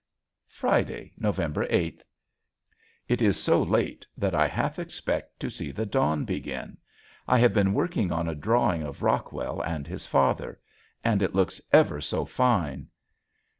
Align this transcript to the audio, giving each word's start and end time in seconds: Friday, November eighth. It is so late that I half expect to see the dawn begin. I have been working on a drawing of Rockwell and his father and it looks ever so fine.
Friday, 0.47 1.13
November 1.15 1.67
eighth. 1.69 2.03
It 3.07 3.21
is 3.21 3.39
so 3.39 3.61
late 3.61 4.03
that 4.17 4.33
I 4.33 4.47
half 4.47 4.79
expect 4.79 5.39
to 5.41 5.49
see 5.51 5.69
the 5.71 5.85
dawn 5.85 6.25
begin. 6.25 6.77
I 7.27 7.37
have 7.37 7.53
been 7.53 7.75
working 7.75 8.11
on 8.11 8.27
a 8.27 8.33
drawing 8.33 8.81
of 8.81 9.03
Rockwell 9.03 9.61
and 9.61 9.85
his 9.85 10.07
father 10.07 10.59
and 11.03 11.21
it 11.21 11.35
looks 11.35 11.61
ever 11.71 12.01
so 12.01 12.25
fine. 12.25 12.87